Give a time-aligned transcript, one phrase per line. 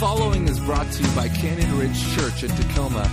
[0.00, 3.04] following is brought to you by Canyon Ridge Church in Tacoma.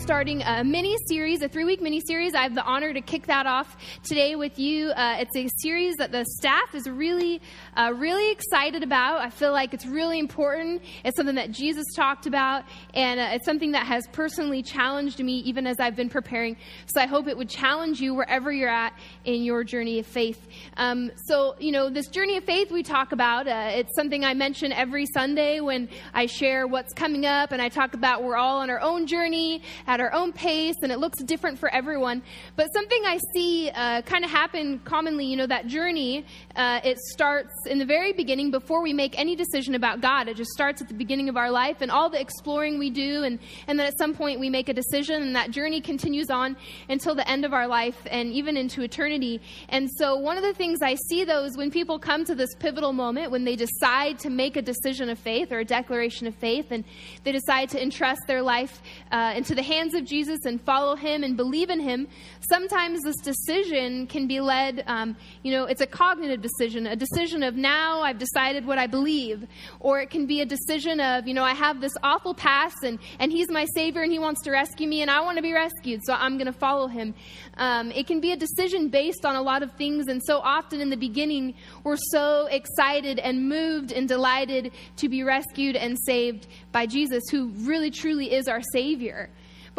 [0.10, 2.34] starting a mini series, a three week mini series.
[2.34, 4.89] I have the honor to kick that off today with you.
[4.89, 7.39] Uh, it's a series that the staff is really,
[7.78, 9.21] uh, really excited about.
[9.21, 10.82] I feel like it's really important.
[11.06, 12.64] It's something that Jesus talked about,
[12.96, 16.57] and uh, it's something that has personally challenged me even as I've been preparing.
[16.87, 20.48] So I hope it would challenge you wherever you're at in your journey of faith.
[20.78, 24.34] Um, so, you know, this journey of faith we talk about, uh, it's something I
[24.34, 28.62] mention every Sunday when I share what's coming up and I talk about we're all
[28.62, 32.22] on our own journey at our own pace, and it looks different for everyone.
[32.56, 36.98] But something I see uh, kind of happen commonly, you know, that journey, uh, it
[36.98, 40.28] starts in the very beginning before we make any decision about God.
[40.28, 43.23] It just starts at the beginning of our life, and all the exploring we do,
[43.23, 46.56] and, and then at some point we make a decision, and that journey continues on
[46.90, 49.42] until the end of our life and even into eternity.
[49.70, 52.56] And so, one of the things I see, though, is when people come to this
[52.56, 56.36] pivotal moment, when they decide to make a decision of faith or a declaration of
[56.36, 56.84] faith, and
[57.23, 61.23] they decide to entrust their life uh, into the hands of Jesus and follow him
[61.23, 62.08] and believe in him,
[62.50, 67.44] sometimes this decision can be led, um, you know, it's a cognitive decision, a decision
[67.44, 69.48] of now I've decided what I believe.
[69.80, 73.00] Or it can be a decision of, you know, I have this awful past and,
[73.20, 75.54] and he's my savior and he wants to rescue me and I want to be
[75.54, 77.14] rescued, so I'm going to follow him.
[77.58, 80.82] Um, it can be a decision based on a lot of things, and so often
[80.82, 86.48] in the beginning, we're so excited and moved and delighted to be rescued and saved
[86.72, 89.30] by Jesus, who really truly is our Savior.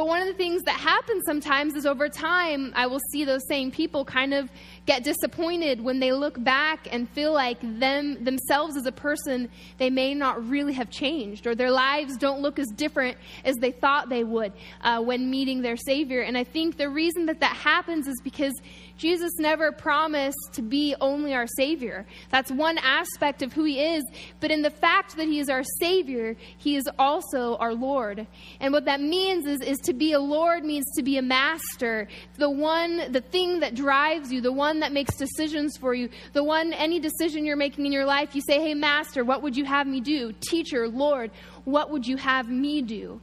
[0.00, 3.46] But one of the things that happens sometimes is over time, I will see those
[3.46, 4.48] same people kind of
[4.90, 9.88] get disappointed when they look back and feel like them themselves as a person they
[9.88, 14.08] may not really have changed or their lives don't look as different as they thought
[14.08, 18.08] they would uh, when meeting their savior and i think the reason that that happens
[18.08, 18.54] is because
[19.00, 22.04] Jesus never promised to be only our Savior.
[22.28, 24.04] That's one aspect of who He is.
[24.40, 28.26] But in the fact that He is our Savior, He is also our Lord.
[28.60, 32.08] And what that means is, is to be a Lord means to be a master.
[32.36, 36.44] The one, the thing that drives you, the one that makes decisions for you, the
[36.44, 39.64] one, any decision you're making in your life, you say, Hey, Master, what would you
[39.64, 40.32] have me do?
[40.40, 41.30] Teacher, Lord,
[41.64, 43.20] what would you have me do?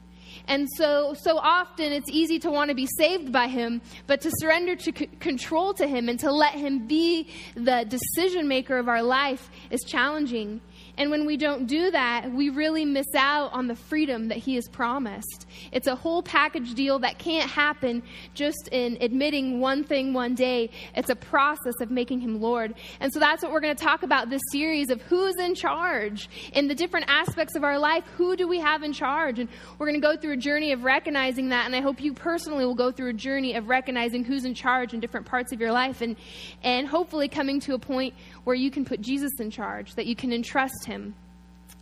[0.48, 4.32] And so, so often it's easy to want to be saved by Him, but to
[4.40, 8.88] surrender to c- control to Him and to let Him be the decision maker of
[8.88, 10.62] our life is challenging.
[10.98, 14.56] And when we don't do that, we really miss out on the freedom that He
[14.56, 15.46] has promised.
[15.72, 18.04] It's a whole package deal that can't happen
[18.34, 20.70] just in admitting one thing one day.
[20.96, 22.74] It's a process of making Him Lord.
[23.00, 26.30] And so that's what we're going to talk about this series of who's in charge
[26.54, 28.04] in the different aspects of our life.
[28.18, 29.40] Who do we have in charge?
[29.40, 31.66] And we're going to go through a journey of recognizing that.
[31.66, 34.94] And I hope you personally will go through a journey of recognizing who's in charge
[34.94, 36.16] in different parts of your life and,
[36.64, 38.14] and hopefully coming to a point
[38.48, 41.14] where you can put Jesus in charge, that you can entrust him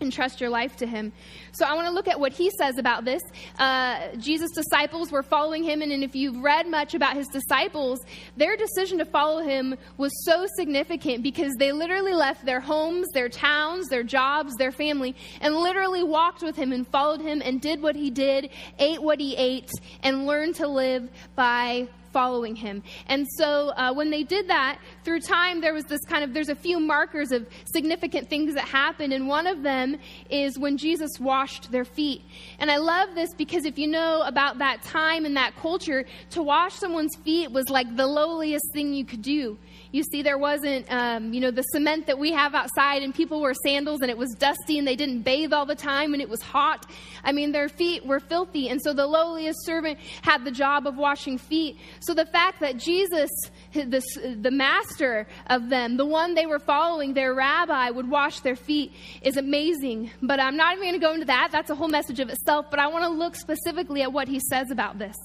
[0.02, 1.14] entrust your life to him.
[1.54, 3.22] So I want to look at what he says about this.
[3.58, 8.02] Uh, Jesus' disciples were following him, and, and if you've read much about his disciples,
[8.36, 13.30] their decision to follow him was so significant because they literally left their homes, their
[13.30, 17.82] towns, their jobs, their family, and literally walked with him and followed him and did
[17.82, 18.50] what he did,
[18.80, 19.72] ate what he ate,
[20.04, 22.82] and learned to live by following him.
[23.08, 26.48] And so uh, when they did that, through time, there was this kind of, there's
[26.48, 29.12] a few markers of significant things that happened.
[29.12, 29.98] And one of them
[30.30, 32.22] is when Jesus washed their feet.
[32.58, 36.42] And I love this because if you know about that time and that culture, to
[36.42, 39.58] wash someone's feet was like the lowliest thing you could do.
[39.92, 43.40] You see, there wasn't, um, you know, the cement that we have outside, and people
[43.40, 46.30] wore sandals, and it was dusty, and they didn't bathe all the time, and it
[46.30, 46.86] was hot.
[47.24, 50.98] I mean, their feet were filthy, and so the lowliest servant had the job of
[50.98, 51.78] washing feet.
[52.00, 53.30] So the fact that Jesus,
[53.76, 58.56] the, the master of them, the one they were following, their rabbi, would wash their
[58.56, 60.12] feet is amazing.
[60.22, 61.50] But I'm not even going to go into that.
[61.52, 62.68] That's a whole message of itself.
[62.70, 65.16] But I want to look specifically at what he says about this.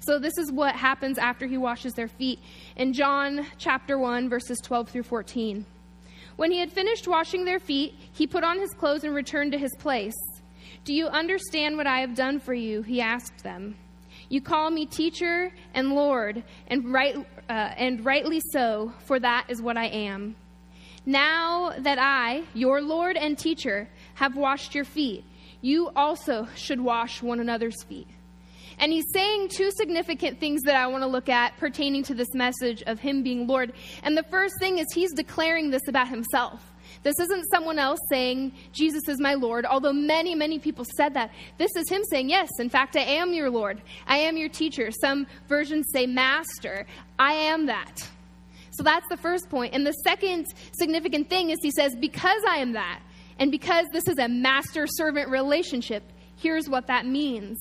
[0.00, 2.38] So, this is what happens after he washes their feet
[2.76, 5.66] in John chapter 1, verses 12 through 14.
[6.36, 9.58] When he had finished washing their feet, he put on his clothes and returned to
[9.58, 10.14] his place.
[10.84, 12.82] Do you understand what I have done for you?
[12.82, 13.74] He asked them.
[14.28, 17.16] You call me teacher and Lord, and, right,
[17.48, 20.36] uh, and rightly so, for that is what I am.
[21.06, 25.24] Now that I, your Lord and teacher, have washed your feet,
[25.62, 28.08] you also should wash one another's feet.
[28.78, 32.32] And he's saying two significant things that I want to look at pertaining to this
[32.34, 33.72] message of him being Lord.
[34.02, 36.67] And the first thing is he's declaring this about himself.
[37.02, 41.30] This isn't someone else saying, Jesus is my Lord, although many, many people said that.
[41.56, 43.80] This is him saying, Yes, in fact, I am your Lord.
[44.06, 44.90] I am your teacher.
[44.90, 46.86] Some versions say, Master.
[47.18, 48.08] I am that.
[48.72, 49.74] So that's the first point.
[49.74, 53.00] And the second significant thing is he says, Because I am that,
[53.38, 56.02] and because this is a master servant relationship,
[56.36, 57.58] here's what that means.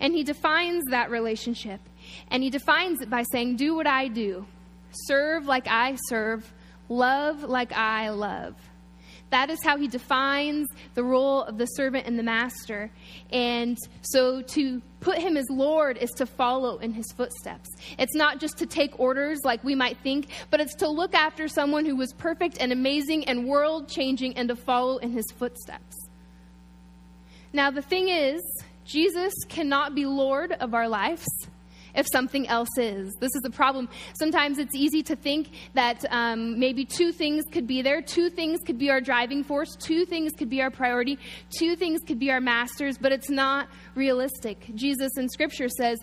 [0.00, 1.80] And he defines that relationship.
[2.28, 4.46] And he defines it by saying, Do what I do,
[5.06, 6.52] serve like I serve,
[6.88, 8.54] love like I love.
[9.30, 12.90] That is how he defines the role of the servant and the master.
[13.32, 17.68] And so to put him as Lord is to follow in his footsteps.
[17.98, 21.48] It's not just to take orders like we might think, but it's to look after
[21.48, 25.96] someone who was perfect and amazing and world changing and to follow in his footsteps.
[27.52, 28.40] Now, the thing is,
[28.84, 31.26] Jesus cannot be Lord of our lives
[31.94, 33.14] if something else is.
[33.20, 33.88] This is the problem.
[34.18, 38.02] Sometimes it's easy to think that um, maybe two things could be there.
[38.02, 39.76] Two things could be our driving force.
[39.76, 41.18] Two things could be our priority.
[41.58, 44.74] Two things could be our masters, but it's not realistic.
[44.74, 45.98] Jesus in Scripture says,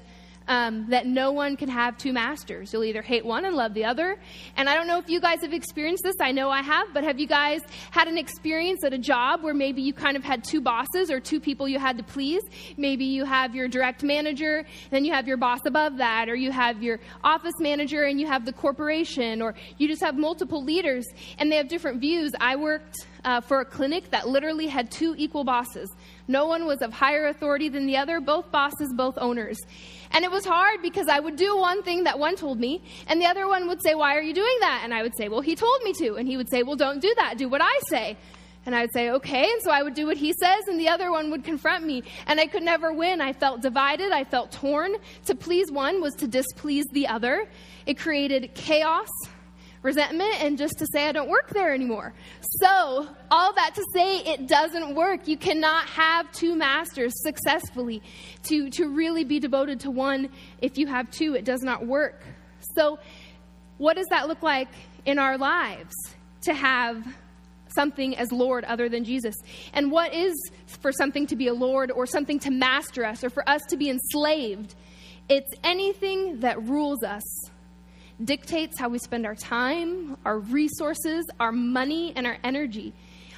[0.48, 2.74] um, that no one can have two masters.
[2.74, 4.18] You'll either hate one and love the other.
[4.58, 6.16] And I don't know if you guys have experienced this.
[6.20, 6.88] I know I have.
[6.94, 7.62] But have you guys
[7.92, 11.20] had an experience at a job where maybe you kind of had two bosses or
[11.20, 12.42] two people you had to please?
[12.78, 16.52] Maybe you have your direct manager, then you have your boss above that, or you
[16.52, 21.06] have your office manager and you have the corporation, or you just have multiple leaders
[21.38, 22.32] and they have different views.
[22.40, 25.90] I worked uh, for a clinic that literally had two equal bosses.
[26.28, 29.58] No one was of higher authority than the other, both bosses, both owners.
[30.14, 33.22] And it was hard because I would do one thing that one told me, and
[33.22, 34.82] the other one would say, Why are you doing that?
[34.84, 36.16] And I would say, Well, he told me to.
[36.16, 37.38] And he would say, Well, don't do that.
[37.38, 38.18] Do what I say.
[38.66, 39.50] And I would say, okay.
[39.52, 42.04] And so I would do what he says, and the other one would confront me.
[42.28, 43.20] And I could never win.
[43.20, 44.12] I felt divided.
[44.12, 44.94] I felt torn.
[45.26, 47.48] To please one was to displease the other.
[47.88, 49.10] It created chaos
[49.82, 52.14] resentment and just to say I don't work there anymore.
[52.60, 55.28] So, all that to say it doesn't work.
[55.28, 58.02] You cannot have two masters successfully.
[58.44, 60.30] To, to really be devoted to one,
[60.62, 62.24] if you have two, it does not work.
[62.76, 63.00] So,
[63.78, 64.70] what does that look like
[65.06, 65.94] in our lives
[66.42, 67.04] to have
[67.74, 69.36] something as Lord other than Jesus?
[69.74, 70.36] And what is
[70.68, 73.78] for something to be a Lord or something to master us or for us to
[73.78, 74.76] be enslaved?
[75.30, 77.24] It's anything that rules us
[78.24, 82.94] dictates how we spend our time, our resources, our money, and our energy.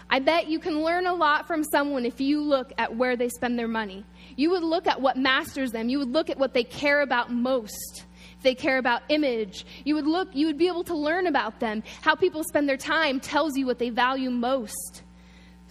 [0.10, 3.30] I bet you can learn a lot from someone if you look at where they
[3.30, 4.06] spend their money.
[4.36, 5.90] You would look at what masters them.
[5.90, 8.06] You would look at what they care about most.
[8.44, 11.82] They care about image, you would look, you would be able to learn about them.
[12.02, 15.02] How people spend their time tells you what they value most.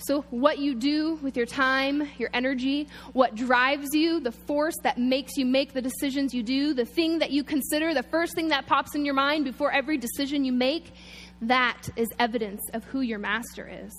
[0.04, 4.98] So, what you do with your time, your energy, what drives you, the force that
[4.98, 8.48] makes you make the decisions you do, the thing that you consider, the first thing
[8.48, 10.92] that pops in your mind before every decision you make,
[11.42, 13.92] that is evidence of who your master is.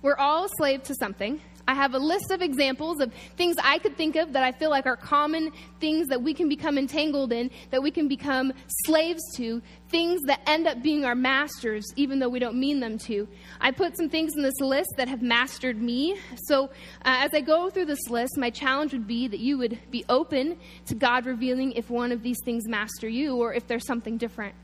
[0.00, 1.40] We're all a slave to something.
[1.66, 4.70] I have a list of examples of things I could think of that I feel
[4.70, 8.52] like are common things that we can become entangled in, that we can become
[8.84, 12.98] slaves to, things that end up being our masters, even though we don't mean them
[12.98, 13.28] to.
[13.60, 16.18] I put some things in this list that have mastered me.
[16.44, 16.68] So uh,
[17.04, 20.58] as I go through this list, my challenge would be that you would be open
[20.86, 24.54] to God revealing if one of these things master you or if there's something different.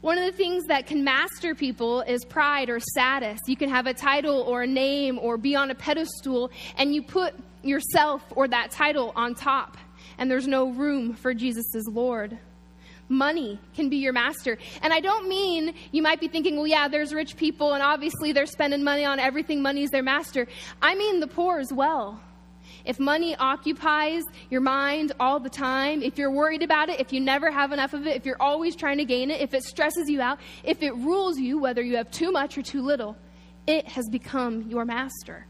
[0.00, 3.40] One of the things that can master people is pride or status.
[3.48, 7.02] You can have a title or a name or be on a pedestal, and you
[7.02, 9.76] put yourself or that title on top,
[10.16, 12.38] and there's no room for Jesus as Lord.
[13.08, 14.56] Money can be your master.
[14.82, 18.32] And I don't mean you might be thinking, well, yeah, there's rich people, and obviously
[18.32, 20.46] they're spending money on everything, money's their master.
[20.80, 22.20] I mean the poor as well.
[22.84, 27.20] If money occupies your mind all the time, if you're worried about it, if you
[27.20, 30.08] never have enough of it, if you're always trying to gain it, if it stresses
[30.08, 33.16] you out, if it rules you, whether you have too much or too little,
[33.66, 35.46] it has become your master.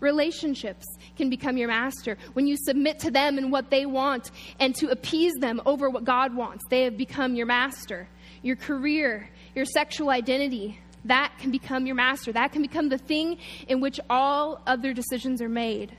[0.00, 4.74] Relationships can become your master when you submit to them and what they want and
[4.76, 6.64] to appease them over what God wants.
[6.70, 8.08] They have become your master.
[8.42, 12.32] Your career, your sexual identity, that can become your master.
[12.32, 15.96] That can become the thing in which all other decisions are made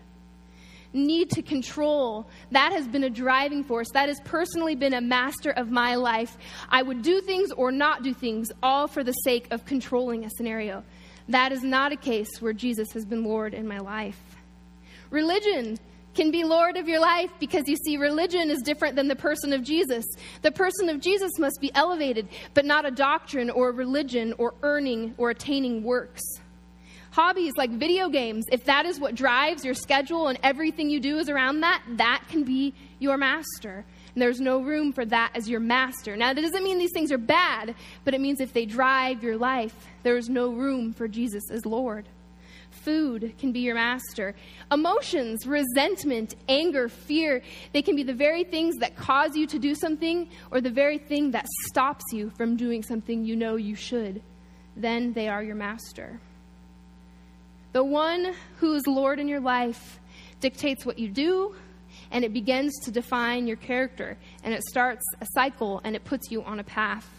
[0.94, 2.28] need to control.
[2.52, 3.90] That has been a driving force.
[3.94, 6.38] That has personally been a master of my life.
[6.70, 10.30] I would do things or not do things, all for the sake of controlling a
[10.38, 10.84] scenario.
[11.28, 14.20] That is not a case where Jesus has been Lord in my life.
[15.12, 15.78] Religion
[16.16, 19.54] can be Lord of your life because you see, religion is different than the person
[19.54, 20.06] of Jesus.
[20.42, 24.56] The person of Jesus must be elevated, but not a doctrine or a religion or
[24.64, 26.22] earning or attaining works
[27.20, 31.18] hobbies like video games, if that is what drives your schedule and everything you do
[31.18, 33.84] is around that, that can be your master.
[34.16, 36.16] And there's no room for that as your master.
[36.16, 39.36] Now, that doesn't mean these things are bad, but it means if they drive your
[39.36, 42.08] life, there is no room for Jesus as Lord.
[42.72, 44.34] Food can be your master.
[44.72, 47.42] Emotions, resentment, anger, fear,
[47.74, 50.98] they can be the very things that cause you to do something or the very
[50.98, 54.22] thing that stops you from doing something you know you should.
[54.78, 56.22] Then they are your master.
[57.72, 60.00] The one who is Lord in your life
[60.40, 61.56] dictates what you do,
[62.12, 66.32] and it begins to define your character, and it starts a cycle and it puts
[66.32, 67.19] you on a path.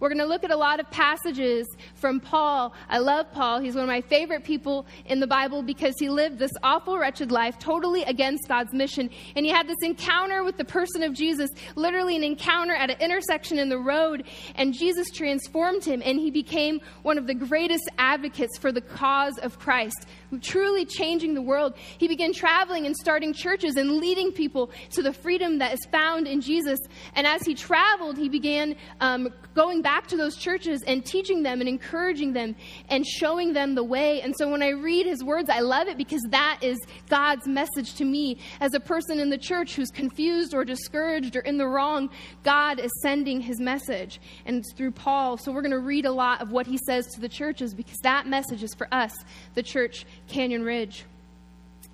[0.00, 2.72] We're going to look at a lot of passages from Paul.
[2.88, 3.60] I love Paul.
[3.60, 7.30] He's one of my favorite people in the Bible because he lived this awful, wretched
[7.30, 9.10] life totally against God's mission.
[9.36, 12.96] And he had this encounter with the person of Jesus, literally an encounter at an
[12.98, 14.24] intersection in the road.
[14.54, 19.36] And Jesus transformed him, and he became one of the greatest advocates for the cause
[19.42, 20.06] of Christ,
[20.40, 21.74] truly changing the world.
[21.98, 26.26] He began traveling and starting churches and leading people to the freedom that is found
[26.26, 26.78] in Jesus.
[27.14, 31.60] And as he traveled, he began um, going back to those churches and teaching them
[31.60, 32.54] and encouraging them
[32.88, 34.20] and showing them the way.
[34.20, 36.78] And so when I read his words, I love it because that is
[37.08, 41.40] God's message to me as a person in the church who's confused or discouraged or
[41.40, 42.10] in the wrong.
[42.42, 45.36] God is sending his message, and it's through Paul.
[45.36, 47.98] So we're going to read a lot of what he says to the churches because
[48.02, 49.12] that message is for us,
[49.54, 51.04] the church, Canyon Ridge.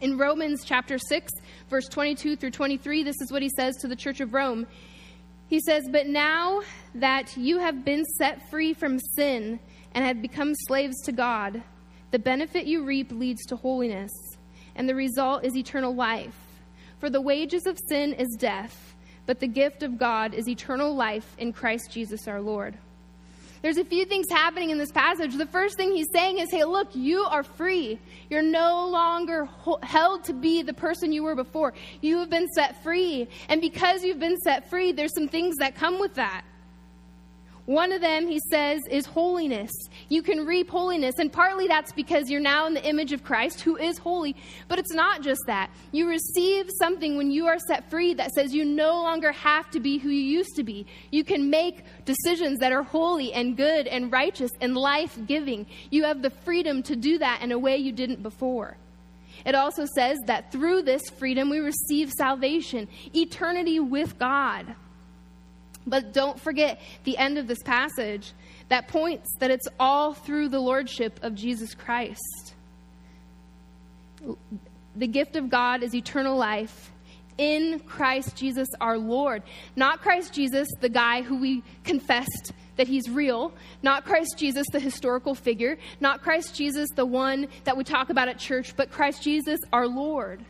[0.01, 1.33] In Romans chapter 6,
[1.71, 4.67] verse 22 through 23, this is what he says to the church of Rome.
[5.49, 6.63] He says, But now
[6.95, 9.61] that you have been set free from sin
[9.93, 11.63] and have become slaves to God,
[12.11, 14.13] the benefit you reap leads to holiness,
[14.75, 16.37] and the result is eternal life.
[16.99, 18.95] For the wages of sin is death,
[19.27, 22.79] but the gift of God is eternal life in Christ Jesus our Lord.
[23.67, 25.35] There's a few things happening in this passage.
[25.35, 27.99] The first thing he's saying is, hey, look, you are free.
[28.31, 29.49] You're no longer
[29.83, 31.75] held to be the person you were before.
[32.01, 33.27] You have been set free.
[33.49, 36.45] And because you've been set free, there's some things that come with that.
[37.67, 39.73] One of them, he says, is holiness.
[40.09, 41.17] You can reap holiness.
[41.19, 44.37] And partly that's because you're now in the image of Christ, who is holy.
[44.69, 45.71] But it's not just that.
[45.91, 49.81] You receive something when you are set free that says you no longer have to
[49.81, 50.87] be who you used to be.
[51.11, 55.67] You can make decisions that are holy and good and righteous and life giving.
[55.91, 58.77] You have the freedom to do that in a way you didn't before.
[59.45, 64.75] It also says that through this freedom we receive salvation, eternity with God.
[65.87, 68.33] But don't forget the end of this passage
[68.69, 72.55] that points that it's all through the lordship of Jesus Christ.
[74.97, 76.91] The gift of God is eternal life
[77.39, 79.43] in Christ Jesus our Lord.
[79.77, 83.53] Not Christ Jesus, the guy who we confessed that he's real.
[83.83, 85.79] Not Christ Jesus, the historical figure.
[86.01, 89.87] Not Christ Jesus, the one that we talk about at church, but Christ Jesus our
[89.87, 90.45] Lord.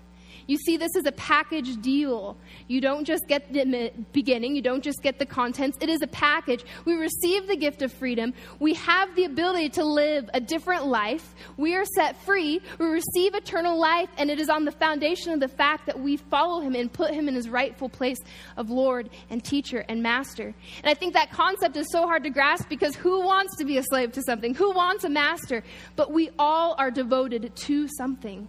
[0.47, 2.37] You see this as a package deal.
[2.69, 5.77] You don't just get the beginning, you don't just get the contents.
[5.81, 6.65] It is a package.
[6.85, 8.33] We receive the gift of freedom.
[8.59, 11.35] We have the ability to live a different life.
[11.57, 12.61] We are set free.
[12.79, 16.17] We receive eternal life, and it is on the foundation of the fact that we
[16.17, 18.19] follow him and put him in his rightful place
[18.57, 20.55] of Lord and teacher and master.
[20.83, 23.79] And I think that concept is so hard to grasp because who wants to be
[23.79, 24.55] a slave to something?
[24.55, 25.63] Who wants a master?
[25.97, 28.49] But we all are devoted to something.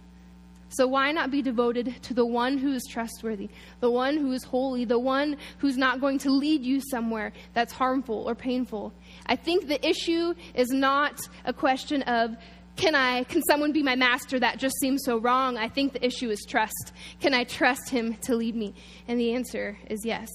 [0.70, 3.48] So why not be devoted to the one who is trustworthy,
[3.80, 7.72] the one who is holy, the one who's not going to lead you somewhere that's
[7.72, 8.92] harmful or painful?
[9.26, 12.36] I think the issue is not a question of
[12.76, 15.56] can I can someone be my master that just seems so wrong?
[15.56, 16.92] I think the issue is trust.
[17.20, 18.72] Can I trust him to lead me?
[19.08, 20.28] And the answer is yes.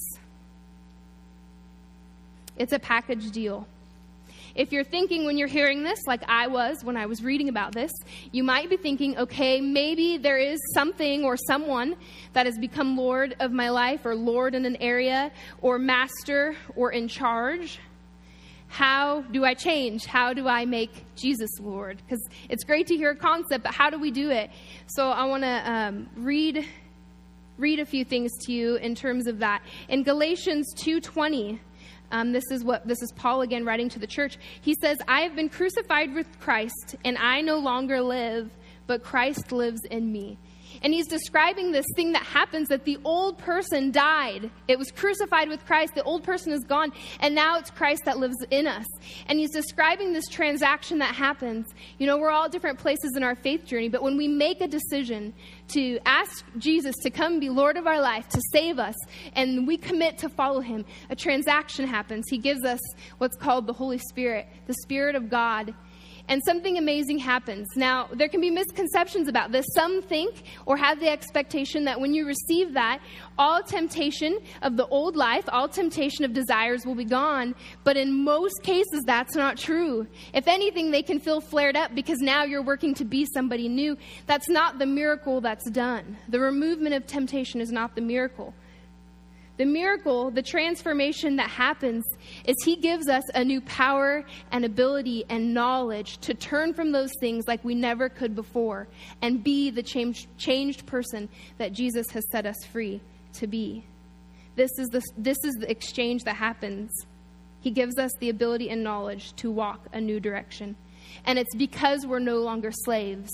[2.58, 3.66] It's a package deal.
[4.56, 7.74] If you're thinking when you're hearing this, like I was when I was reading about
[7.74, 7.92] this,
[8.32, 11.96] you might be thinking, okay, maybe there is something or someone
[12.34, 15.32] that has become Lord of my life, or Lord in an area,
[15.62, 17.80] or master, or in charge.
[18.68, 20.06] How do I change?
[20.06, 21.98] How do I make Jesus Lord?
[21.98, 24.52] Because it's great to hear a concept, but how do we do it?
[24.88, 26.66] So I want to um, read
[27.58, 29.62] read a few things to you in terms of that.
[29.90, 31.60] In Galatians 2:20,
[32.14, 34.38] um, this is what this is Paul again writing to the church.
[34.62, 38.52] He says, "I have been crucified with Christ, and I no longer live,
[38.88, 40.38] but Christ lives in me."
[40.84, 44.52] And he's describing this thing that happens that the old person died.
[44.68, 45.96] It was crucified with Christ.
[45.96, 46.92] The old person is gone.
[47.22, 48.86] And now it's Christ that lives in us.
[49.28, 51.68] And he's describing this transaction that happens.
[52.00, 54.68] You know, we're all different places in our faith journey, but when we make a
[54.68, 55.34] decision
[55.70, 58.96] to ask Jesus to come be Lord of our life, to save us,
[59.34, 62.26] and we commit to follow him, a transaction happens.
[62.30, 62.80] He gives us
[63.20, 65.74] what's called the Holy Spirit, the Spirit of God
[66.30, 67.68] and something amazing happens.
[67.76, 69.66] Now, there can be misconceptions about this.
[69.76, 73.00] Some think or have the expectation that when you receive that,
[73.38, 77.56] all temptation of the old life, all temptation of desires will be gone.
[77.84, 80.08] But in most cases, that's not true.
[80.34, 83.98] If anything, they can feel flared up because now you're working to be somebody new.
[84.26, 86.18] That's not the miracle that's done.
[86.30, 88.54] The removal of temptation is not the miracle.
[89.58, 92.04] The miracle, the transformation that happens,
[92.46, 97.12] is He gives us a new power and ability and knowledge to turn from those
[97.20, 98.88] things like we never could before
[99.22, 101.30] and be the changed, changed person
[101.60, 103.00] that Jesus has set us free
[103.34, 103.84] to be.
[104.56, 106.92] This is, the, this is the exchange that happens.
[107.62, 110.76] He gives us the ability and knowledge to walk a new direction.
[111.26, 113.32] And it's because we're no longer slaves.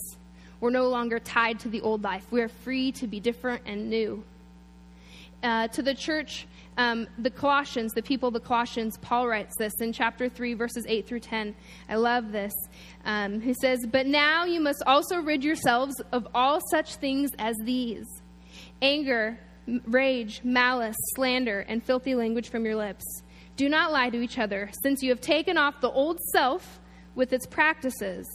[0.60, 2.26] We're no longer tied to the old life.
[2.30, 4.24] We are free to be different and new
[5.44, 9.74] uh, to the church, um, the Colossians, the people of the Colossians, Paul writes this
[9.82, 11.56] in chapter 3, verses 8 through 10.
[11.90, 12.54] I love this.
[13.06, 17.56] Um, he says, But now you must also rid yourselves of all such things as
[17.64, 18.06] these
[18.82, 19.38] anger,
[19.86, 23.04] rage, malice, slander, and filthy language from your lips.
[23.58, 26.80] Do not lie to each other, since you have taken off the old self
[27.14, 28.26] with its practices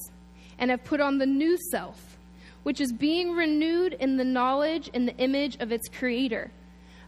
[0.58, 2.18] and have put on the new self,
[2.62, 6.50] which is being renewed in the knowledge and the image of its creator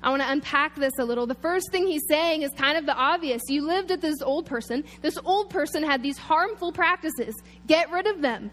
[0.02, 1.26] I want to unpack this a little.
[1.26, 3.42] The first thing he's saying is kind of the obvious.
[3.48, 4.84] You lived with this old person.
[5.02, 7.34] This old person had these harmful practices.
[7.66, 8.50] Get rid of them.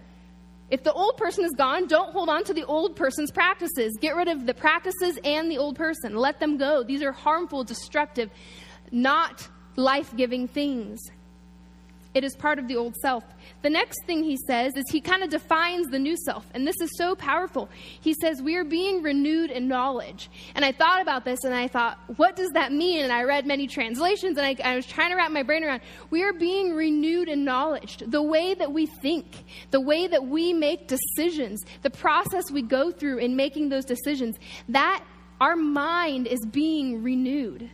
[0.70, 3.96] If the old person is gone, don't hold on to the old person's practices.
[4.02, 6.16] Get rid of the practices and the old person.
[6.16, 6.84] Let them go.
[6.84, 8.32] These are harmful, destructive,
[8.92, 11.00] not life giving things.
[12.14, 13.24] It is part of the old self.
[13.64, 16.80] The next thing he says is he kind of defines the new self, and this
[16.80, 17.70] is so powerful.
[18.02, 20.30] He says, We are being renewed in knowledge.
[20.54, 23.04] And I thought about this and I thought, What does that mean?
[23.04, 25.82] And I read many translations and I, I was trying to wrap my brain around.
[26.12, 27.98] We are being renewed in knowledge.
[28.06, 32.92] The way that we think, the way that we make decisions, the process we go
[32.92, 34.38] through in making those decisions,
[34.70, 35.04] that
[35.42, 37.70] our mind is being renewed.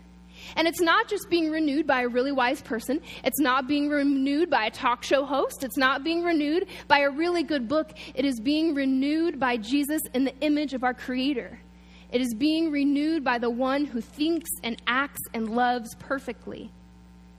[0.56, 3.02] And it's not just being renewed by a really wise person.
[3.24, 5.64] It's not being renewed by a talk show host.
[5.64, 7.92] It's not being renewed by a really good book.
[8.16, 11.60] It is being renewed by Jesus in the image of our Creator.
[12.12, 16.72] It is being renewed by the one who thinks and acts and loves perfectly.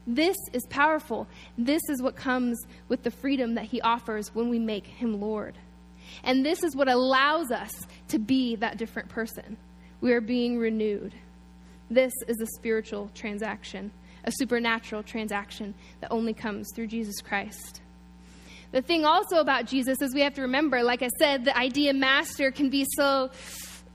[0.07, 1.27] This is powerful.
[1.59, 2.59] This is what comes
[2.89, 5.57] with the freedom that He offers when we make Him Lord.
[6.25, 7.71] And this is what allows us
[8.09, 9.57] to be that different person.
[10.01, 11.15] We are being renewed.
[11.91, 13.91] This is a spiritual transaction,
[14.25, 17.81] a supernatural transaction that only comes through Jesus Christ.
[18.71, 21.93] The thing also about Jesus is we have to remember, like I said, the idea
[21.93, 23.31] master can be so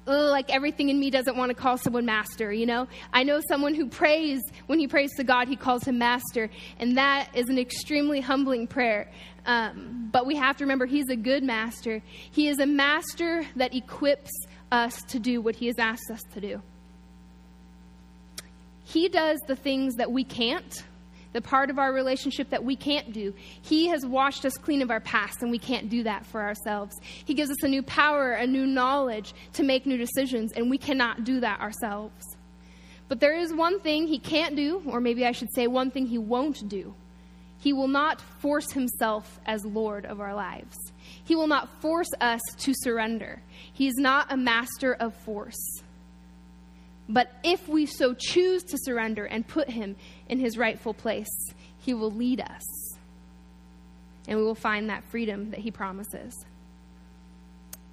[0.06, 2.88] like everything in me doesn't want to call someone master, you know?
[3.12, 6.98] I know someone who prays, when he prays to God, he calls him master, and
[6.98, 9.10] that is an extremely humbling prayer.
[9.46, 12.02] Um, but we have to remember he's a good master.
[12.32, 14.32] He is a master that equips
[14.72, 16.62] us to do what he has asked us to do.
[18.86, 20.84] He does the things that we can't,
[21.34, 23.34] the part of our relationship that we can't do.
[23.62, 26.96] He has washed us clean of our past, and we can't do that for ourselves.
[27.26, 30.78] He gives us a new power, a new knowledge to make new decisions, and we
[30.78, 32.38] cannot do that ourselves.
[33.08, 36.06] But there is one thing He can't do, or maybe I should say one thing
[36.06, 36.94] He won't do.
[37.58, 40.78] He will not force Himself as Lord of our lives.
[41.24, 43.42] He will not force us to surrender.
[43.74, 45.82] He is not a master of force.
[47.08, 49.96] But if we so choose to surrender and put him
[50.28, 51.30] in his rightful place,
[51.78, 52.96] he will lead us.
[54.28, 56.34] And we will find that freedom that he promises.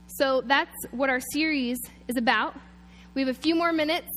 [0.06, 2.58] So that's what our series is about.
[3.14, 4.08] We have a few more minutes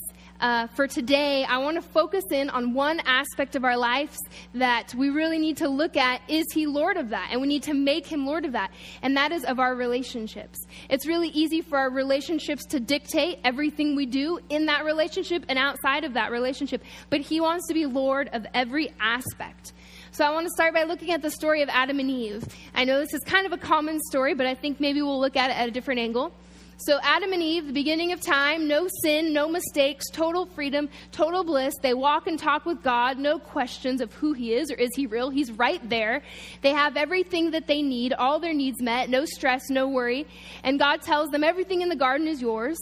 [0.45, 4.15] uh, for today, I want to focus in on one aspect of our lives
[4.53, 6.21] that we really need to look at.
[6.27, 7.29] Is He Lord of that?
[7.31, 8.69] And we need to make Him Lord of that.
[9.01, 10.59] And that is of our relationships.
[10.87, 15.57] It's really easy for our relationships to dictate everything we do in that relationship and
[15.57, 16.83] outside of that relationship.
[17.09, 19.73] But He wants to be Lord of every aspect.
[20.11, 22.43] So I want to start by looking at the story of Adam and Eve.
[22.75, 25.37] I know this is kind of a common story, but I think maybe we'll look
[25.37, 26.31] at it at a different angle.
[26.77, 31.45] So, Adam and Eve, the beginning of time, no sin, no mistakes, total freedom, total
[31.45, 31.73] bliss.
[31.81, 35.07] They walk and talk with God, no questions of who He is or is He
[35.07, 35.29] real.
[35.29, 36.21] He's right there.
[36.61, 40.27] They have everything that they need, all their needs met, no stress, no worry.
[40.65, 42.77] And God tells them everything in the garden is yours.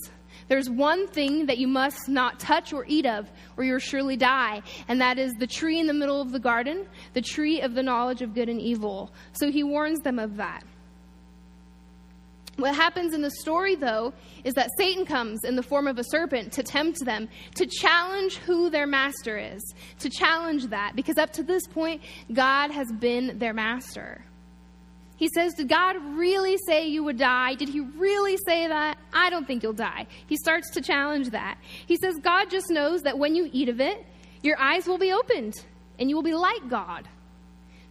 [0.47, 4.63] There's one thing that you must not touch or eat of, or you'll surely die,
[4.87, 7.83] and that is the tree in the middle of the garden, the tree of the
[7.83, 9.13] knowledge of good and evil.
[9.33, 10.63] So He warns them of that.
[12.57, 14.13] What happens in the story, though,
[14.43, 18.37] is that Satan comes in the form of a serpent to tempt them, to challenge
[18.37, 23.39] who their master is, to challenge that, because up to this point, God has been
[23.39, 24.23] their master.
[25.17, 27.55] He says, Did God really say you would die?
[27.55, 28.97] Did he really say that?
[29.11, 30.05] I don't think you'll die.
[30.27, 31.57] He starts to challenge that.
[31.87, 34.05] He says, God just knows that when you eat of it,
[34.43, 35.55] your eyes will be opened
[35.97, 37.07] and you will be like God,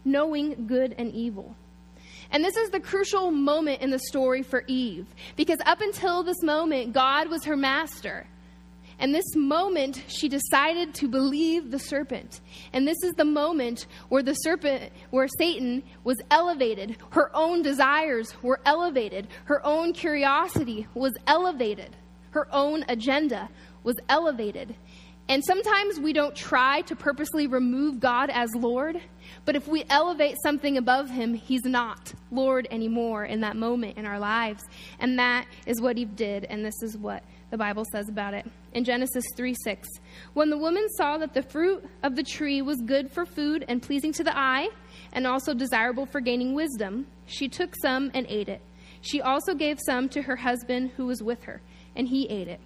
[0.05, 1.57] knowing good and evil.
[2.33, 6.43] And this is the crucial moment in the story for Eve, because up until this
[6.43, 8.27] moment, God was her master.
[8.99, 12.41] And this moment, she decided to believe the serpent.
[12.73, 16.97] And this is the moment where the serpent, where Satan was elevated.
[17.11, 19.29] Her own desires were elevated.
[19.45, 21.97] Her own curiosity was elevated.
[22.31, 23.49] Her own agenda
[23.83, 24.75] was elevated.
[25.29, 29.01] And sometimes we don't try to purposely remove God as Lord,
[29.45, 34.05] but if we elevate something above him, he's not Lord anymore in that moment in
[34.05, 34.63] our lives.
[34.99, 38.47] And that is what Eve did, and this is what the Bible says about it.
[38.73, 39.89] In Genesis 3 6,
[40.35, 43.81] when the woman saw that the fruit of the tree was good for food and
[43.81, 44.69] pleasing to the eye,
[45.13, 48.61] and also desirable for gaining wisdom, she took some and ate it.
[49.01, 51.63] She also gave some to her husband who was with her,
[51.95, 52.61] and he ate it.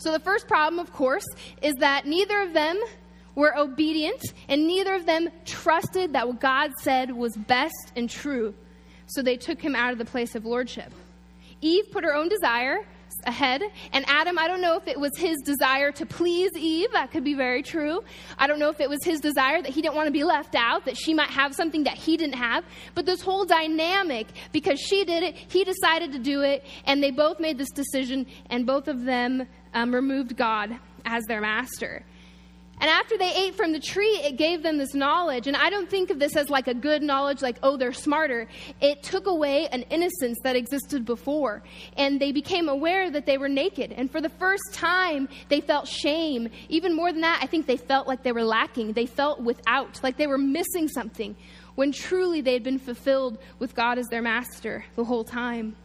[0.00, 1.26] So the first problem, of course,
[1.60, 2.80] is that neither of them
[3.34, 8.54] were obedient, and neither of them trusted that what God said was best and true.
[9.06, 10.92] So they took him out of the place of lordship.
[11.60, 12.78] Eve put her own desire
[13.26, 13.62] ahead.
[13.92, 16.90] And Adam, I don't know if it was his desire to please Eve.
[16.92, 18.00] That could be very true.
[18.38, 20.54] I don't know if it was his desire that he didn't want to be left
[20.54, 22.64] out, that she might have something that he didn't have.
[22.94, 27.10] But this whole dynamic, because she did it, he decided to do it, and they
[27.10, 32.04] both made this decision, and both of them um, removed God as their master.
[32.80, 35.46] And after they ate from the tree, it gave them this knowledge.
[35.46, 38.48] And I don't think of this as like a good knowledge, like, oh, they're smarter.
[38.80, 41.62] It took away an innocence that existed before.
[41.98, 43.92] And they became aware that they were naked.
[43.92, 46.48] And for the first time, they felt shame.
[46.70, 48.94] Even more than that, I think they felt like they were lacking.
[48.94, 51.36] They felt without, like they were missing something,
[51.74, 55.76] when truly they had been fulfilled with God as their master the whole time.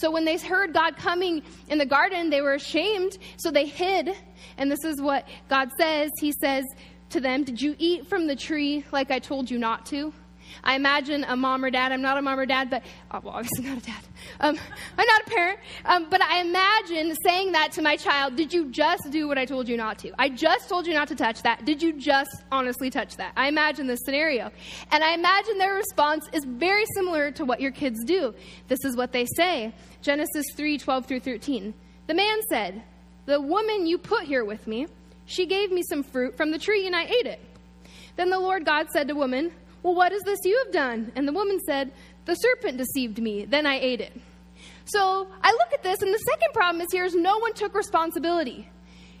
[0.00, 4.10] So when they heard God coming in the garden, they were ashamed, so they hid.
[4.56, 6.64] And this is what God says He says
[7.10, 10.12] to them, Did you eat from the tree like I told you not to?
[10.64, 11.92] I imagine a mom or dad.
[11.92, 13.94] I'm not a mom or dad, but oh, well, obviously not a dad.
[14.40, 14.58] Um,
[14.96, 18.36] I'm not a parent, um, but I imagine saying that to my child.
[18.36, 20.12] Did you just do what I told you not to?
[20.18, 21.64] I just told you not to touch that.
[21.64, 23.32] Did you just honestly touch that?
[23.36, 24.50] I imagine this scenario,
[24.92, 28.34] and I imagine their response is very similar to what your kids do.
[28.68, 31.74] This is what they say: Genesis 3, 12 through 13.
[32.06, 32.82] The man said,
[33.26, 34.86] "The woman you put here with me,
[35.26, 37.40] she gave me some fruit from the tree, and I ate it."
[38.16, 41.12] Then the Lord God said to woman, well, what is this you have done?
[41.14, 41.92] And the woman said,
[42.24, 44.12] The serpent deceived me, then I ate it.
[44.86, 47.74] So I look at this, and the second problem is here is no one took
[47.74, 48.68] responsibility.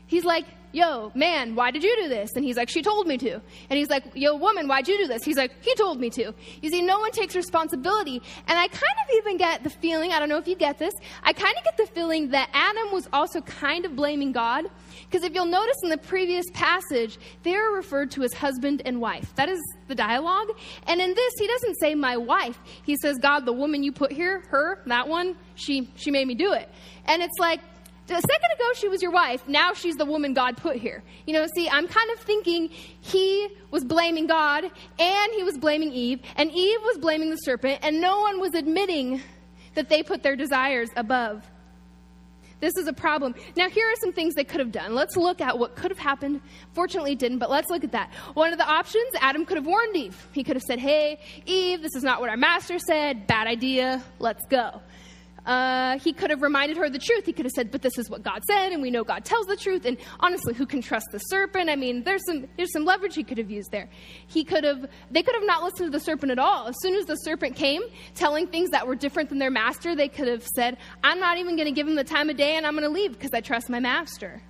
[0.06, 2.30] He's like, yo, man, why did you do this?
[2.34, 3.34] And he's like, she told me to.
[3.34, 5.24] And he's like, yo, woman, why'd you do this?
[5.24, 6.34] He's like, he told me to.
[6.60, 8.22] You see, no one takes responsibility.
[8.46, 10.92] And I kind of even get the feeling, I don't know if you get this,
[11.22, 14.66] I kind of get the feeling that Adam was also kind of blaming God.
[15.02, 19.00] Because if you'll notice in the previous passage, they are referred to as husband and
[19.00, 19.34] wife.
[19.36, 20.48] That is the dialogue.
[20.86, 22.58] And in this, he doesn't say my wife.
[22.82, 26.34] He says, God, the woman you put here, her, that one, she, she made me
[26.34, 26.68] do it.
[27.06, 27.60] And it's like,
[28.16, 31.32] a second ago she was your wife now she's the woman god put here you
[31.32, 32.68] know see i'm kind of thinking
[33.00, 37.78] he was blaming god and he was blaming eve and eve was blaming the serpent
[37.82, 39.20] and no one was admitting
[39.74, 41.48] that they put their desires above
[42.60, 43.34] this is a problem.
[43.56, 44.94] Now, here are some things they could have done.
[44.94, 46.40] Let's look at what could have happened.
[46.72, 48.12] Fortunately, it didn't, but let's look at that.
[48.34, 50.26] One of the options, Adam could have warned Eve.
[50.32, 53.26] He could have said, Hey, Eve, this is not what our master said.
[53.26, 54.02] Bad idea.
[54.18, 54.80] Let's go.
[55.48, 57.24] Uh, he could have reminded her the truth.
[57.24, 59.46] He could have said, "But this is what God said, and we know God tells
[59.46, 61.70] the truth." And honestly, who can trust the serpent?
[61.70, 63.88] I mean, there's some there's some leverage he could have used there.
[64.26, 66.66] He could have they could have not listened to the serpent at all.
[66.66, 67.80] As soon as the serpent came,
[68.14, 71.56] telling things that were different than their master, they could have said, "I'm not even
[71.56, 73.40] going to give him the time of day, and I'm going to leave because I
[73.40, 74.42] trust my master."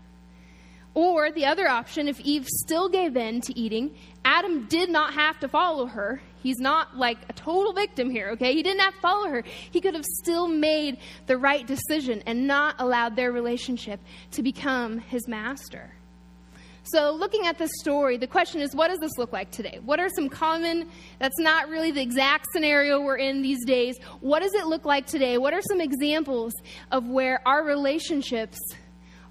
[0.95, 5.39] Or the other option, if Eve still gave in to eating, Adam did not have
[5.41, 6.21] to follow her.
[6.43, 8.55] He's not like a total victim here, okay?
[8.55, 9.45] He didn't have to follow her.
[9.71, 14.01] He could have still made the right decision and not allowed their relationship
[14.33, 15.93] to become his master.
[16.93, 19.79] So, looking at this story, the question is what does this look like today?
[19.85, 23.99] What are some common, that's not really the exact scenario we're in these days.
[24.21, 25.37] What does it look like today?
[25.37, 26.55] What are some examples
[26.91, 28.59] of where our relationships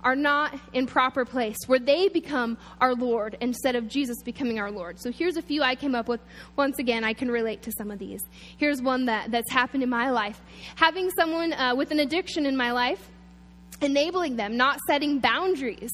[0.08, 4.72] are not in proper place, where they become our Lord instead of Jesus becoming our
[4.72, 5.02] Lord.
[5.02, 6.22] So here's a few I came up with.
[6.56, 8.22] Once again, I can relate to some of these.
[8.56, 10.40] Here's one that, that's happened in my life.
[10.78, 13.10] Having someone uh, with an addiction in my life,
[13.82, 15.92] enabling them, not setting boundaries.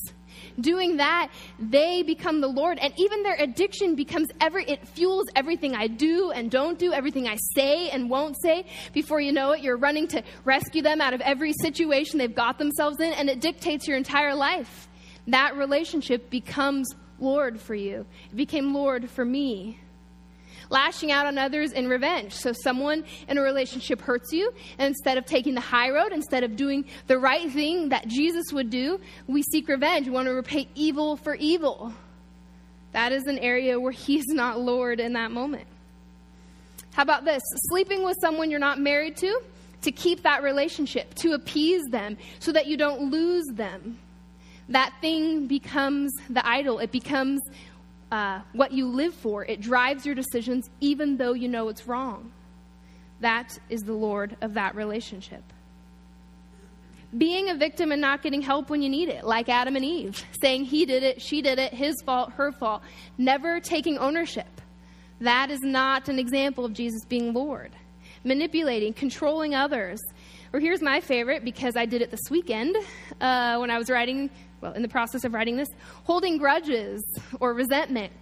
[0.59, 2.77] Doing that, they become the Lord.
[2.79, 7.27] And even their addiction becomes every, it fuels everything I do and don't do, everything
[7.27, 8.65] I say and won't say.
[8.93, 12.57] Before you know it, you're running to rescue them out of every situation they've got
[12.57, 14.87] themselves in, and it dictates your entire life.
[15.27, 18.05] That relationship becomes Lord for you.
[18.31, 19.79] It became Lord for me
[20.73, 22.33] lashing out on others in revenge.
[22.33, 26.43] So, someone in a relationship hurts you, and instead of taking the high road, instead
[26.43, 30.07] of doing the right thing that Jesus would do, we seek revenge.
[30.07, 31.93] We want to repay evil for evil.
[32.91, 35.67] That is an area where He's not Lord in that moment.
[36.93, 37.41] How about this?
[37.69, 39.39] Sleeping with someone you're not married to
[39.83, 43.99] to keep that relationship, to appease them so that you don't lose them.
[44.69, 46.79] That thing becomes the idol.
[46.79, 47.41] It becomes
[48.13, 49.43] uh, what you live for.
[49.43, 52.31] It drives your decisions even though you know it's wrong.
[53.21, 55.41] That is the Lord of that relationship.
[57.17, 60.23] Being a victim and not getting help when you need it, like Adam and Eve,
[60.41, 62.83] saying he did it, she did it, his fault, her fault,
[63.17, 64.61] never taking ownership.
[65.19, 67.71] That is not an example of Jesus being Lord.
[68.23, 69.99] Manipulating, controlling others.
[70.53, 72.75] Or here's my favorite because I did it this weekend
[73.19, 74.29] uh, when I was writing
[74.63, 75.67] well, in the process of writing this,
[76.05, 77.03] holding grudges
[77.41, 78.13] or resentment.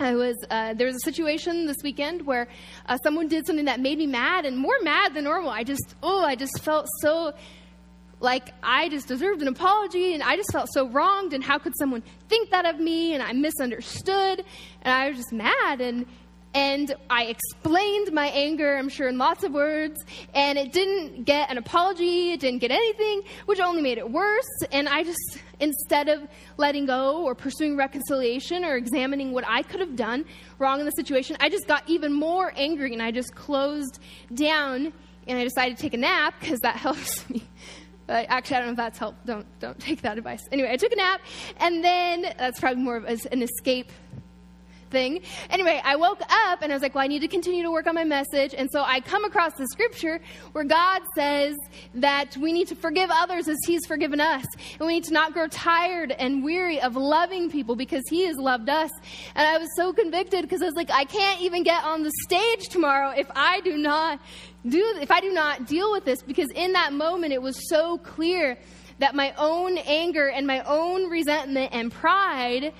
[0.00, 2.48] I was uh, there was a situation this weekend where
[2.86, 5.50] uh, someone did something that made me mad and more mad than normal.
[5.50, 7.32] I just oh I just felt so
[8.20, 11.74] like I just deserved an apology and I just felt so wronged and how could
[11.78, 14.44] someone think that of me and I misunderstood
[14.82, 16.06] and I was just mad and
[16.54, 20.00] and I explained my anger, I'm sure, in lots of words,
[20.34, 24.48] and it didn't get an apology, it didn't get anything, which only made it worse.
[24.72, 29.80] And I just, instead of letting go or pursuing reconciliation or examining what I could
[29.80, 30.24] have done
[30.58, 33.98] wrong in the situation, I just got even more angry and I just closed
[34.34, 34.92] down
[35.26, 37.42] and I decided to take a nap because that helps me.
[38.06, 39.26] But actually, I don't know if that's helped.
[39.26, 40.40] Don't don't take that advice.
[40.50, 41.20] Anyway, I took a nap,
[41.58, 43.92] and then that's probably more of an escape
[44.90, 45.20] thing.
[45.50, 47.86] Anyway, I woke up and I was like, well, I need to continue to work
[47.86, 48.54] on my message.
[48.56, 50.20] And so I come across the scripture
[50.52, 51.56] where God says
[51.94, 54.44] that we need to forgive others as He's forgiven us.
[54.78, 58.36] And we need to not grow tired and weary of loving people because He has
[58.36, 58.90] loved us.
[59.34, 62.12] And I was so convicted because I was like, I can't even get on the
[62.22, 64.20] stage tomorrow if I do not
[64.66, 67.98] do, if I do not deal with this because in that moment it was so
[67.98, 68.58] clear
[68.98, 72.72] that my own anger and my own resentment and pride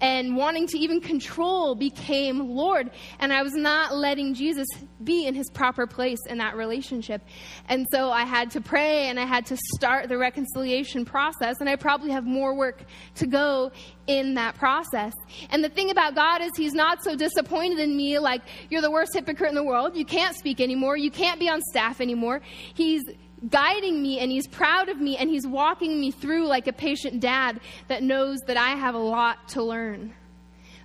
[0.00, 2.90] and wanting to even control became Lord.
[3.18, 4.66] And I was not letting Jesus
[5.02, 7.22] be in his proper place in that relationship.
[7.68, 11.56] And so I had to pray and I had to start the reconciliation process.
[11.60, 12.84] And I probably have more work
[13.16, 13.72] to go
[14.06, 15.12] in that process.
[15.50, 18.90] And the thing about God is, He's not so disappointed in me like, you're the
[18.90, 19.96] worst hypocrite in the world.
[19.96, 20.96] You can't speak anymore.
[20.96, 22.40] You can't be on staff anymore.
[22.74, 23.02] He's
[23.48, 27.20] guiding me and he's proud of me and he's walking me through like a patient
[27.20, 30.14] dad that knows that I have a lot to learn.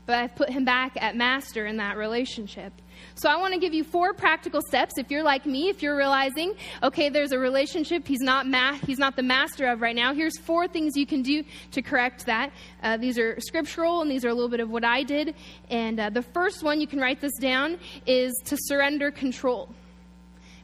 [0.06, 2.74] But I've put him back at master in that relationship.
[3.16, 4.98] So I want to give you four practical steps.
[4.98, 9.00] If you're like me, if you're realizing, okay, there's a relationship he's not ma- he's
[9.00, 10.13] not the master of right now.
[10.13, 12.52] Here's four things you can do to correct that.
[12.82, 15.36] Uh, these are scriptural, and these are a little bit of what I did.
[15.70, 19.70] And uh, the first one, you can write this down, is to surrender control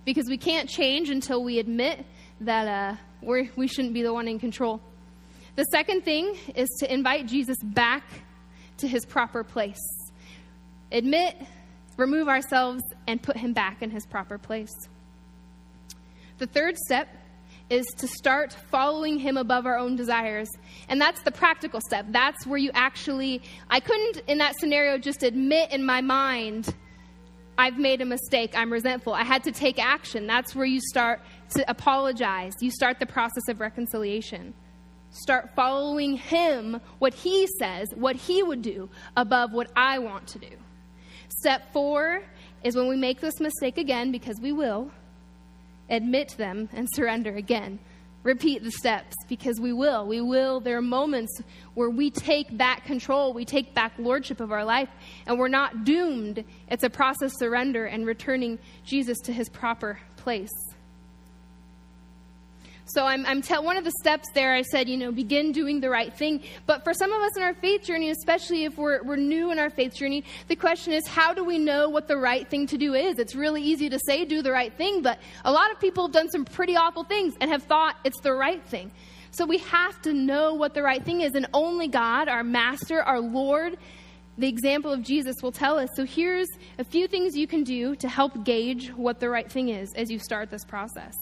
[0.05, 2.05] because we can't change until we admit
[2.41, 4.81] that uh, we're, we shouldn't be the one in control.
[5.55, 8.03] The second thing is to invite Jesus back
[8.77, 9.81] to his proper place.
[10.91, 11.35] Admit,
[11.97, 14.71] remove ourselves, and put him back in his proper place.
[16.37, 17.09] The third step
[17.69, 20.49] is to start following him above our own desires.
[20.87, 22.05] And that's the practical step.
[22.09, 26.73] That's where you actually, I couldn't in that scenario just admit in my mind
[27.59, 28.53] I've made a mistake.
[28.55, 29.13] I'm resentful.
[29.13, 30.27] I had to take action.
[30.27, 31.19] That's where you start
[31.55, 32.53] to apologize.
[32.61, 34.53] You start the process of reconciliation.
[35.11, 40.39] Start following Him, what He says, what He would do, above what I want to
[40.39, 40.55] do.
[41.27, 42.21] Step four
[42.63, 44.89] is when we make this mistake again, because we will,
[45.89, 47.77] admit them and surrender again
[48.23, 50.05] repeat the steps because we will.
[50.05, 50.59] We will.
[50.59, 51.41] There are moments
[51.73, 54.89] where we take back control, we take back lordship of our life,
[55.25, 56.43] and we're not doomed.
[56.69, 60.49] It's a process of surrender and returning Jesus to his proper place.
[62.89, 65.89] So I'm, I'm one of the steps there, I said, you know, begin doing the
[65.89, 66.41] right thing.
[66.65, 69.59] But for some of us in our faith journey, especially if we're, we're new in
[69.59, 72.77] our faith journey, the question is, how do we know what the right thing to
[72.77, 73.19] do is?
[73.19, 76.13] It's really easy to say, do the right thing, but a lot of people have
[76.13, 78.91] done some pretty awful things and have thought it's the right thing.
[79.31, 83.03] So we have to know what the right thing is, and only God, our Master,
[83.03, 83.77] our Lord,
[84.39, 85.89] the example of Jesus will tell us.
[85.95, 86.47] So here's
[86.79, 90.09] a few things you can do to help gauge what the right thing is as
[90.09, 91.13] you start this process.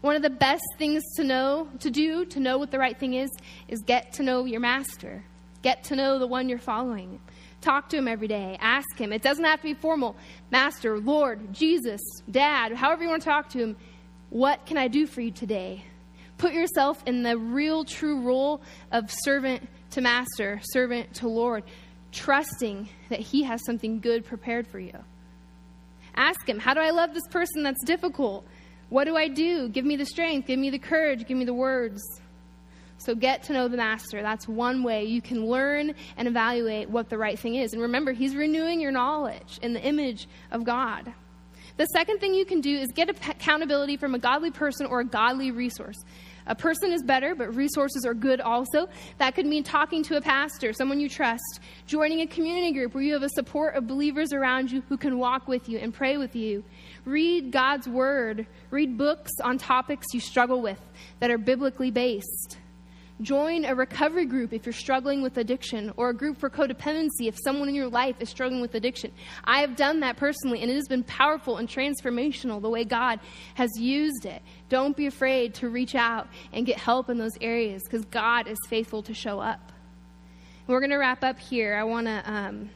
[0.00, 3.14] One of the best things to know, to do, to know what the right thing
[3.14, 3.30] is,
[3.68, 5.22] is get to know your master.
[5.62, 7.20] Get to know the one you're following.
[7.60, 8.56] Talk to him every day.
[8.60, 9.12] Ask him.
[9.12, 10.16] It doesn't have to be formal.
[10.50, 13.76] Master, Lord, Jesus, Dad, however you want to talk to him.
[14.30, 15.84] What can I do for you today?
[16.38, 21.64] Put yourself in the real, true role of servant to master, servant to Lord,
[22.12, 24.96] trusting that he has something good prepared for you.
[26.14, 28.46] Ask him, How do I love this person that's difficult?
[28.90, 29.68] What do I do?
[29.68, 32.02] Give me the strength, give me the courage, give me the words.
[32.98, 34.20] So get to know the master.
[34.20, 37.72] That's one way you can learn and evaluate what the right thing is.
[37.72, 41.10] And remember, he's renewing your knowledge in the image of God.
[41.78, 45.04] The second thing you can do is get accountability from a godly person or a
[45.04, 45.96] godly resource.
[46.46, 48.88] A person is better, but resources are good also.
[49.18, 53.04] That could mean talking to a pastor, someone you trust, joining a community group where
[53.04, 56.16] you have a support of believers around you who can walk with you and pray
[56.18, 56.64] with you.
[57.04, 60.80] Read God's word, read books on topics you struggle with
[61.20, 62.58] that are biblically based.
[63.22, 67.36] Join a recovery group if you're struggling with addiction, or a group for codependency if
[67.44, 69.12] someone in your life is struggling with addiction.
[69.44, 73.20] I have done that personally, and it has been powerful and transformational the way God
[73.54, 74.40] has used it.
[74.70, 78.58] Don't be afraid to reach out and get help in those areas because God is
[78.68, 79.70] faithful to show up.
[80.66, 81.74] We're going to wrap up here.
[81.74, 82.22] I want to.
[82.24, 82.70] Um,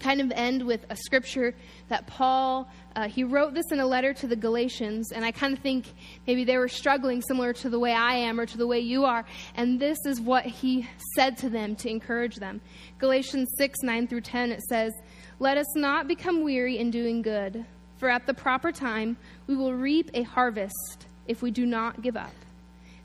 [0.00, 1.54] kind of end with a scripture
[1.88, 5.52] that Paul, uh, he wrote this in a letter to the Galatians, and I kind
[5.52, 5.86] of think
[6.26, 9.04] maybe they were struggling similar to the way I am or to the way you
[9.04, 12.60] are, and this is what he said to them to encourage them.
[12.98, 14.92] Galatians 6 9 through 10, it says,
[15.38, 17.64] Let us not become weary in doing good,
[17.98, 22.16] for at the proper time we will reap a harvest if we do not give
[22.16, 22.32] up.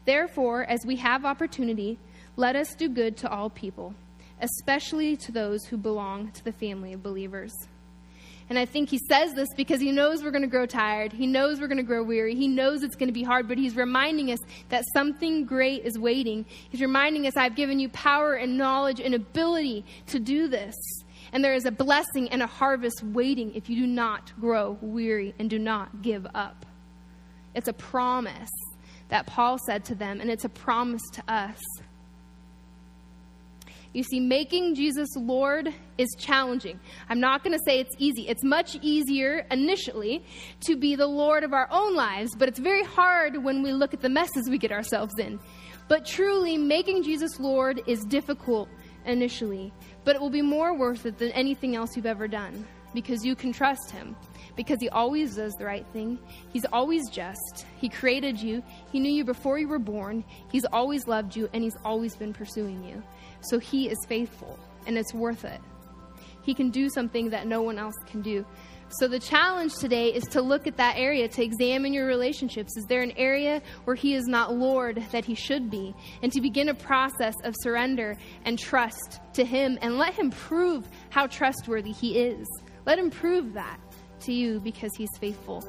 [0.05, 1.99] Therefore, as we have opportunity,
[2.35, 3.93] let us do good to all people
[4.41, 7.53] especially to those who belong to the family of believers.
[8.49, 11.13] And I think he says this because he knows we're going to grow tired.
[11.13, 12.35] He knows we're going to grow weary.
[12.35, 15.97] He knows it's going to be hard, but he's reminding us that something great is
[15.97, 16.45] waiting.
[16.69, 20.75] He's reminding us, I've given you power and knowledge and ability to do this.
[21.31, 25.33] And there is a blessing and a harvest waiting if you do not grow weary
[25.39, 26.65] and do not give up.
[27.55, 28.49] It's a promise
[29.07, 31.61] that Paul said to them, and it's a promise to us.
[33.93, 36.79] You see, making Jesus Lord is challenging.
[37.09, 38.27] I'm not going to say it's easy.
[38.27, 40.23] It's much easier initially
[40.61, 43.93] to be the Lord of our own lives, but it's very hard when we look
[43.93, 45.39] at the messes we get ourselves in.
[45.89, 48.69] But truly, making Jesus Lord is difficult
[49.05, 49.73] initially,
[50.05, 53.35] but it will be more worth it than anything else you've ever done because you
[53.35, 54.15] can trust Him.
[54.55, 56.19] Because He always does the right thing.
[56.51, 57.65] He's always just.
[57.77, 58.61] He created you.
[58.91, 60.23] He knew you before you were born.
[60.51, 63.01] He's always loved you, and He's always been pursuing you.
[63.41, 65.59] So he is faithful, and it's worth it.
[66.43, 68.45] He can do something that no one else can do.
[68.99, 72.75] So the challenge today is to look at that area, to examine your relationships.
[72.75, 75.95] Is there an area where he is not Lord that he should be?
[76.21, 80.89] And to begin a process of surrender and trust to him and let him prove
[81.09, 82.45] how trustworthy he is.
[82.85, 83.79] Let him prove that
[84.21, 85.61] to you because he's faithful.